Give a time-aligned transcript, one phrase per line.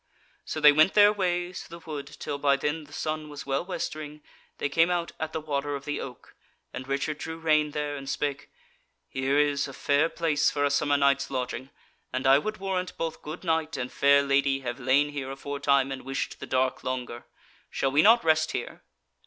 [0.45, 3.63] So they went their ways through the wood till by then the sun was well
[3.63, 4.23] westering
[4.57, 6.33] they came out at the Water of the Oak,
[6.73, 8.49] and Richard drew rein there, and spake:
[9.07, 11.69] "Here is a fair place for a summer night's lodging,
[12.11, 16.01] and I would warrant both good knight and fair lady have lain here aforetime, and
[16.01, 17.25] wished the dark longer:
[17.69, 18.81] shall we not rest here?"